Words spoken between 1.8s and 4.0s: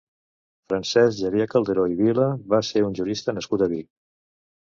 i Vila va ser un jurista nascut a Vic.